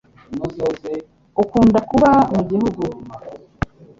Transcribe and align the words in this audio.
Ukunda 1.41 1.79
kuba 1.89 2.09
mu 2.33 2.41
gihugu? 2.49 2.81